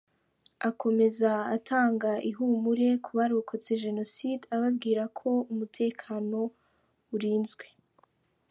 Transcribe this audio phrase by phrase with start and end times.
[0.69, 6.39] Akomeza atanga ihumure ku barokotse Jenoside ababwira ko umutekano
[7.15, 7.65] urinzwe.